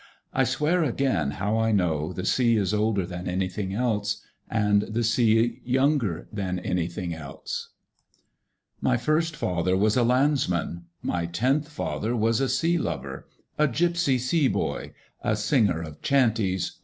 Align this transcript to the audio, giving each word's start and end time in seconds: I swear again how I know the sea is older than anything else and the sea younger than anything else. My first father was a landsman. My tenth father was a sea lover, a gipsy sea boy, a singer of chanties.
I 0.33 0.45
swear 0.45 0.83
again 0.83 1.29
how 1.29 1.59
I 1.59 1.71
know 1.71 2.11
the 2.11 2.25
sea 2.25 2.55
is 2.57 2.73
older 2.73 3.05
than 3.05 3.27
anything 3.27 3.71
else 3.71 4.23
and 4.49 4.81
the 4.81 5.03
sea 5.03 5.61
younger 5.63 6.27
than 6.33 6.57
anything 6.57 7.13
else. 7.13 7.69
My 8.81 8.97
first 8.97 9.35
father 9.35 9.77
was 9.77 9.95
a 9.95 10.01
landsman. 10.03 10.85
My 11.03 11.27
tenth 11.27 11.69
father 11.69 12.15
was 12.15 12.41
a 12.41 12.49
sea 12.49 12.79
lover, 12.79 13.27
a 13.59 13.67
gipsy 13.67 14.17
sea 14.17 14.47
boy, 14.47 14.93
a 15.21 15.35
singer 15.35 15.83
of 15.83 16.01
chanties. 16.01 16.79